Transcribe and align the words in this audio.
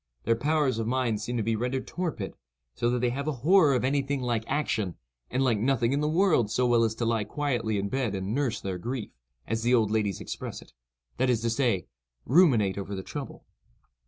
Their 0.23 0.35
powers 0.35 0.79
of 0.79 0.87
mind 0.87 1.21
seem 1.21 1.37
to 1.37 1.43
be 1.43 1.55
rendered 1.55 1.85
torpid, 1.85 2.33
so 2.73 2.89
that 2.89 3.01
they 3.01 3.11
have 3.11 3.27
a 3.27 3.31
horror 3.45 3.75
of 3.75 3.83
any 3.85 4.01
thing 4.01 4.19
like 4.19 4.43
action, 4.47 4.95
and 5.29 5.43
like 5.43 5.59
nothing 5.59 5.93
in 5.93 5.99
the 5.99 6.09
world 6.09 6.49
so 6.49 6.65
well 6.65 6.83
as 6.83 6.95
to 6.95 7.05
lie 7.05 7.23
quietly 7.23 7.77
in 7.77 7.87
bed 7.87 8.15
and 8.15 8.33
"nurse 8.33 8.59
their 8.59 8.79
grief," 8.79 9.11
as 9.45 9.61
the 9.61 9.75
old 9.75 9.91
ladies 9.91 10.19
express 10.19 10.59
it—that 10.63 11.29
is 11.29 11.41
to 11.41 11.51
say, 11.51 11.85
ruminate 12.25 12.79
over 12.79 12.95
the 12.95 13.03
trouble. 13.03 13.45